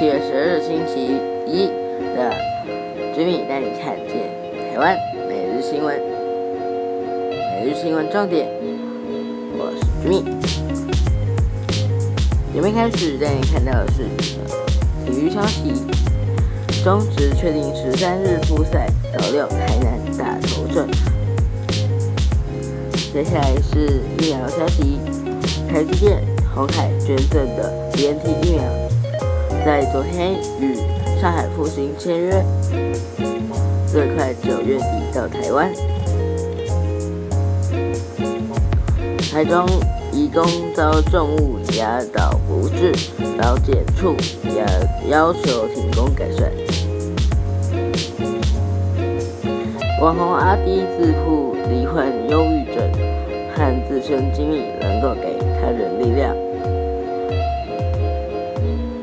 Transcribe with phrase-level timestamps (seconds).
[0.00, 1.66] 七月十日星期一
[2.16, 2.32] 的
[3.14, 4.32] Jimmy 带你看见
[4.72, 4.96] 台湾
[5.28, 6.00] 每日新闻。
[7.60, 8.48] 每日新闻重点，
[9.58, 10.24] 我是 Jimmy。
[12.54, 14.04] 准备开始带你看到的是
[15.04, 15.74] 体育消息：
[16.82, 20.88] 中职确定十三日复赛，斗六台南大头阵。
[23.12, 24.98] 接下来是疫苗消息，
[25.68, 26.24] 台积电、
[26.54, 28.64] 红海捐赠的 BNT 疫苗，
[29.64, 30.74] 在昨天与
[31.20, 32.42] 上海复兴签约，
[33.86, 34.84] 最快九月底
[35.14, 35.70] 到台湾。
[39.30, 39.66] 台中
[40.12, 40.42] 移工
[40.74, 42.92] 遭重物压倒不治，
[43.36, 44.16] 劳检处
[44.48, 44.64] 要
[45.10, 46.50] 要求停工改善。
[50.00, 52.90] 网红阿迪自曝罹患忧郁症，
[53.54, 56.34] 和自身经历能够给他人力量。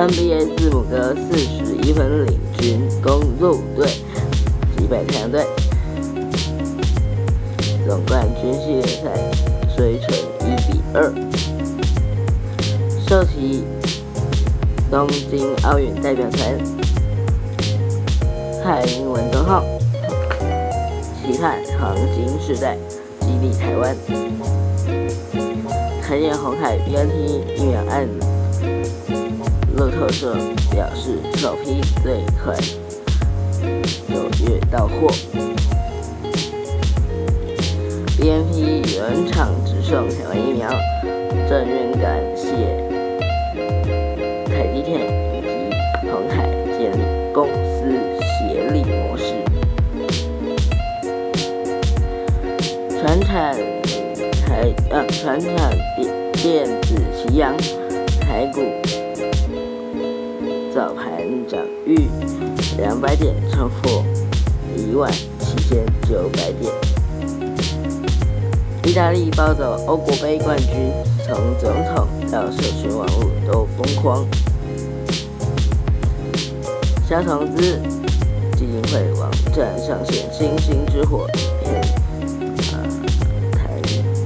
[0.00, 3.86] NBA 字母哥四十一分领军公路队
[4.74, 5.44] 击败太阳队，
[7.86, 9.10] 总冠军系列赛
[9.76, 10.08] 追成
[10.40, 11.12] 一比二。
[13.06, 13.62] 受旗
[14.90, 16.58] 东京奥运代表团
[18.62, 19.62] 蔡英文总统。
[21.22, 22.74] 期盼黄金时代
[23.20, 23.94] 激励台湾。
[26.00, 28.08] 台电红海 BNT 疫苗案，
[29.80, 30.36] 路透社
[30.70, 32.54] 表示首批最快
[34.12, 35.08] 九月到货。
[38.18, 40.68] BNT 原厂只剩台湾疫苗，
[41.48, 42.44] 正院感谢
[44.48, 45.00] 台积电
[45.32, 45.48] 以及
[46.10, 49.32] 红海建立公司协力模式。
[53.00, 53.56] 船产
[54.46, 57.56] 台呃，船产电电子齐扬，
[58.20, 58.60] 台股
[60.80, 62.08] 早盘涨逾
[62.78, 64.02] 两百点，超过
[64.74, 66.72] 一万七千九百点。
[68.86, 70.90] 意大利抱走欧国杯冠军，
[71.26, 74.26] 从总统到社群网络都疯狂。
[77.06, 77.78] 小投资
[78.56, 81.26] 基金会网站上线“星星之火”
[81.62, 81.82] 片。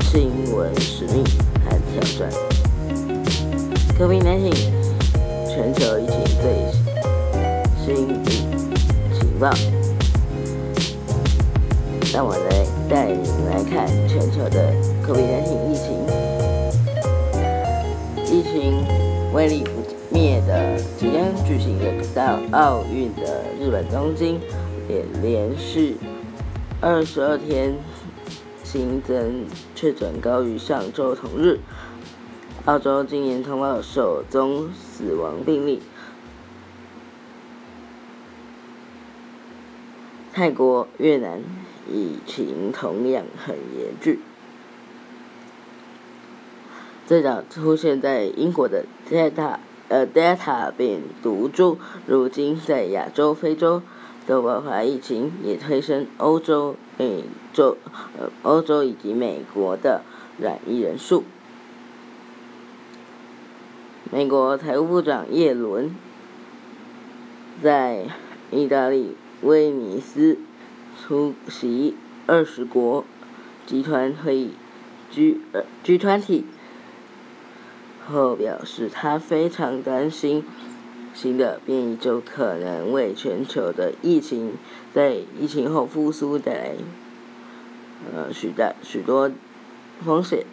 [0.00, 1.22] 新闻使命
[1.62, 2.32] 和挑战。
[3.98, 4.77] COVID-19
[5.78, 6.44] 全球疫情最
[7.86, 8.24] 新
[9.14, 9.48] 情报，
[12.12, 14.74] 让我来带你来看全球的
[15.06, 15.86] COVID-19 疫情。
[18.26, 18.84] 疫情
[19.32, 19.70] 威力不
[20.10, 24.40] 灭的即将举行的到奥运的日本东京，
[24.88, 25.96] 也连续
[26.80, 27.76] 二十二天。
[28.64, 31.60] 新增确诊高于上周同日。
[32.66, 35.80] 澳洲今年通报首宗死亡病例。
[40.32, 41.40] 泰国、越南
[41.88, 44.18] 疫情同样很严峻。
[47.06, 53.82] 最早出现在英国的 Delta 呃 Delta 病毒株，如今在亚洲、非洲
[54.26, 56.74] 都爆发疫情，也推升欧洲。
[56.98, 57.22] 美
[57.52, 57.76] 洲、
[58.18, 60.02] 呃，欧洲以及美国的
[60.40, 61.22] 染疫人数。
[64.10, 65.94] 美国财务部长耶伦
[67.62, 68.06] 在
[68.50, 70.38] 意大利威尼斯
[70.98, 71.94] 出席
[72.26, 73.04] 二十国
[73.66, 74.52] 集团会议
[75.10, 76.44] （G 呃 G20）
[78.06, 80.42] 后表示，他非常担心
[81.12, 84.54] 新的变异株可能为全球的疫情。
[84.94, 86.70] 在疫情后复苏带来，
[88.16, 89.30] 呃，许大许多
[90.02, 90.46] 风险。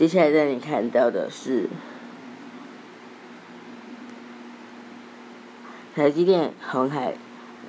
[0.00, 1.68] 接下来让你看到的是，
[5.94, 7.18] 台积电、红海，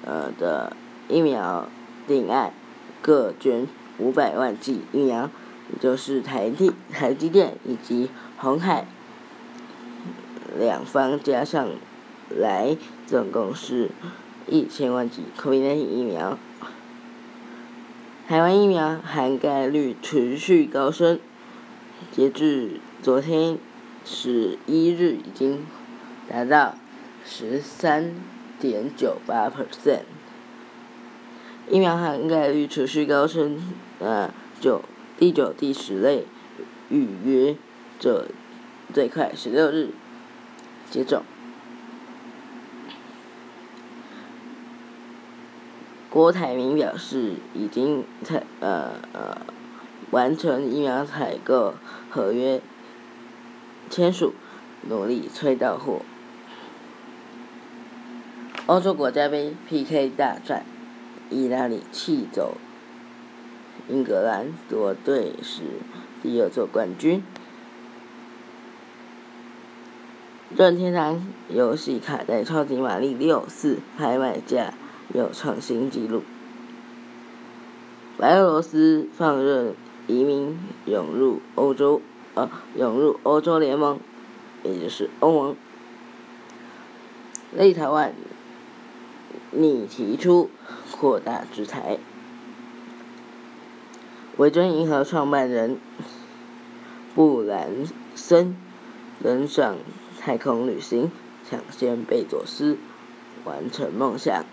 [0.06, 0.72] 呃的
[1.10, 1.68] 疫苗
[2.08, 2.54] 定案，
[3.02, 5.30] 各捐五百万剂疫苗，
[5.74, 8.86] 也就是台积台积电以及红海
[10.58, 11.68] 两方加上。
[12.30, 13.92] 来，总共是
[14.48, 16.38] 一千万剂 COVID-19 疫苗。
[18.26, 21.20] 台湾疫苗含盖率持续高升，
[22.10, 23.58] 截至昨天
[24.04, 25.66] 十一日已经
[26.28, 26.76] 达到
[27.26, 28.16] 十三
[28.60, 30.02] 点九八 percent。
[31.70, 33.62] 疫苗涵盖率持续高升，
[34.00, 34.84] 呃，九
[35.18, 36.26] 第九、第十类
[36.90, 37.56] 预约
[38.00, 38.28] 者
[38.94, 39.92] 最快十六日
[40.90, 41.24] 接种。
[46.10, 49.38] 郭台铭表示，已经采呃呃
[50.12, 51.74] 完成疫苗采购
[52.10, 52.62] 合约，
[53.90, 54.34] 签署，
[54.88, 56.02] 努力催到货。
[58.66, 60.66] 欧洲国家杯 PK 大战，
[61.30, 62.58] 意大利气走
[63.88, 65.64] 英格兰夺队史
[66.22, 67.24] 第二座冠军。
[70.56, 74.74] 任天堂游戏卡带《超级玛丽六四》拍卖价
[75.14, 76.24] 又创新纪录。
[78.18, 79.74] 白俄罗斯放任
[80.08, 82.02] 移民涌入欧洲，
[82.34, 84.00] 呃，涌入欧洲联盟，
[84.64, 85.56] 也就是欧盟。
[87.54, 88.12] 立陶宛
[89.52, 90.50] 拟提出
[90.92, 91.98] 扩大制裁。
[94.38, 95.78] 维珍银河创办人
[97.14, 97.70] 布兰
[98.16, 98.56] 森
[99.22, 99.76] 登上
[100.20, 101.12] 太空旅行，
[101.48, 102.78] 抢先贝佐斯
[103.44, 104.46] 完成梦想。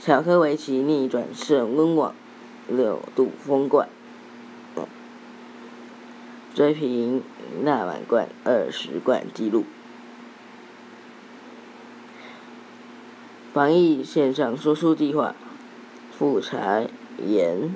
[0.00, 2.14] 乔科维奇逆转胜温网
[2.70, 3.88] 六度封冠，
[6.54, 7.22] 追平
[7.62, 9.64] 纳满贯二十冠纪录。
[13.52, 15.34] 防疫线上说书计划，
[16.16, 16.82] 复查
[17.18, 17.74] 研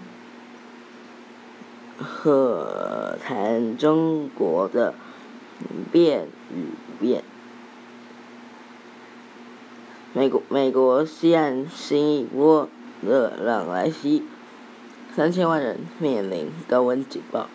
[1.98, 4.94] 和谈中国的
[5.90, 6.68] 变与
[7.00, 7.24] 变。
[10.12, 12.68] 美国美国西岸新一波
[13.04, 14.22] 热浪来袭，
[15.14, 17.48] 三千万人面临高温警报。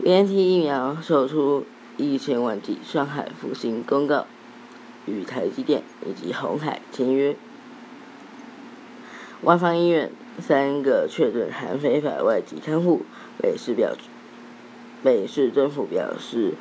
[0.00, 4.26] BNT 疫苗售出一千万剂，上海复兴公告
[5.06, 7.34] 与台积电以及红海签约。
[9.42, 13.02] 万方医院三个确诊含非法外籍看护，
[13.42, 13.96] 北市表
[15.02, 16.54] 北市政府表示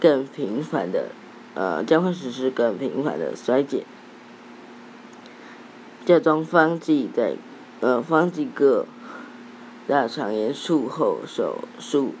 [0.00, 1.10] 更频繁的。
[1.54, 3.84] 呃，将会实施更频繁的衰减。
[6.06, 7.34] 这中方剂在
[7.80, 8.86] 呃方剂各
[9.86, 12.14] 大肠炎术后手术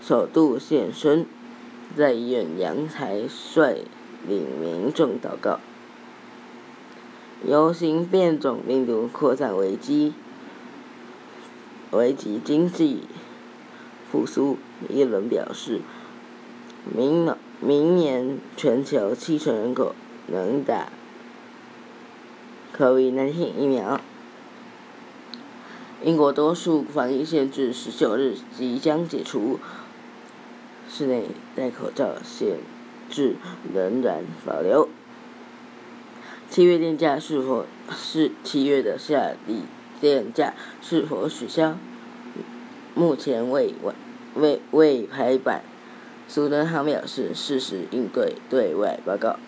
[0.00, 1.26] 首度现身，
[1.96, 3.78] 在医院阳台率
[4.26, 5.58] 领民众祷告。
[7.44, 10.14] 游行变种病毒扩散危机，
[11.90, 13.02] 危及经济
[14.10, 14.56] 复苏。
[14.88, 15.80] 耶伦表示，
[16.96, 17.34] 明。
[17.60, 19.94] 明年全球七成人口
[20.26, 20.88] 能打
[22.76, 24.00] COVID-19 疫苗。
[26.02, 29.60] 英国多数防疫限制十九日即将解除，
[30.90, 32.58] 室内戴口罩限
[33.08, 33.36] 制
[33.72, 34.88] 仍然保留。
[36.50, 37.64] 七月电价是否
[37.96, 39.62] 是七月的下底
[40.00, 41.76] 电价是否取消？
[42.94, 43.94] 目前未未
[44.34, 45.62] 未未拍板。
[46.26, 49.38] 苏德航表示，适时应对对外报告。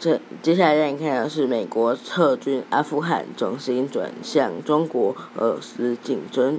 [0.00, 6.58] 这接下来让你看到是美国撤军阿富汗，重心转向中国、俄罗斯竞争。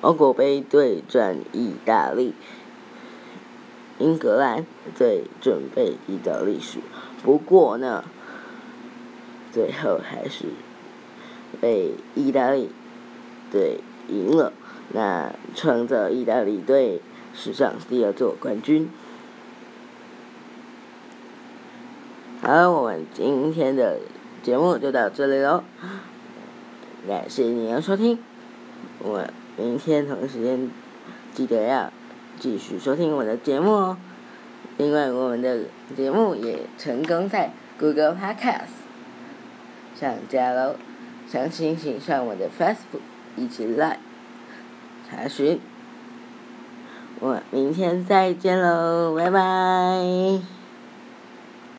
[0.00, 2.34] 欧国杯对战意大利，
[4.00, 4.66] 英格兰
[4.98, 6.80] 队准备意大利输，
[7.22, 8.02] 不过呢。
[9.52, 10.46] 最后还是
[11.60, 12.70] 被意大利
[13.52, 13.78] 队
[14.08, 14.52] 赢了，
[14.92, 17.00] 那创造意大利队
[17.34, 18.88] 史上第二座冠军。
[22.40, 23.98] 好，我们今天的
[24.42, 25.64] 节目就到这里喽，
[27.08, 28.18] 感谢你的收听，
[29.00, 30.70] 我明天同一时间
[31.32, 31.90] 记得要
[32.38, 33.96] 继续收听我的节目哦。
[34.76, 35.64] 另外，我们的
[35.96, 38.68] 节目也成功在 Google Podcast。
[39.98, 40.76] 上架喽，
[41.28, 43.00] 详情请上我的 Facebook
[43.36, 43.98] 一起来
[45.08, 45.60] 查询。
[47.20, 50.53] 我明天再见喽，拜拜。